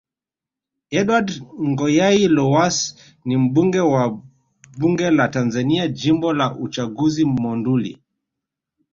[0.99, 1.29] Edward
[1.69, 2.77] Ngoyai Lowass
[3.25, 4.03] ni mbunge wa
[4.79, 7.93] Bunge la Tanzania Jimbo la uchaguzi Monduli